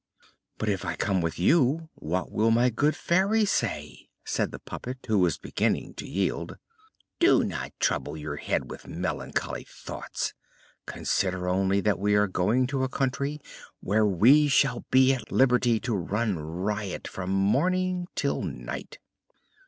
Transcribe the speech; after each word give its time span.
"But 0.57 0.67
if 0.67 0.83
I 0.83 0.95
come 0.95 1.21
with 1.21 1.37
you, 1.37 1.89
what 1.93 2.31
will 2.31 2.49
my 2.49 2.71
good 2.71 2.95
Fairy 2.95 3.45
say?" 3.45 4.09
said 4.25 4.49
the 4.51 4.57
puppet, 4.57 4.97
who 5.07 5.19
was 5.19 5.37
beginning 5.37 5.93
to 5.93 6.07
yield. 6.09 6.57
"Do 7.19 7.43
not 7.43 7.71
trouble 7.79 8.17
your 8.17 8.37
head 8.37 8.71
with 8.71 8.87
melancholy 8.87 9.63
thoughts. 9.69 10.33
Consider 10.87 11.47
only 11.47 11.81
that 11.81 11.99
we 11.99 12.15
are 12.15 12.25
going 12.25 12.65
to 12.73 12.81
a 12.83 12.89
country 12.89 13.41
where 13.79 14.07
we 14.07 14.47
shall 14.47 14.85
be 14.89 15.13
at 15.13 15.31
liberty 15.31 15.79
to 15.81 15.93
run 15.95 16.39
riot 16.39 17.07
from 17.07 17.29
morning 17.29 18.07
till 18.15 18.41
night." 18.41 18.97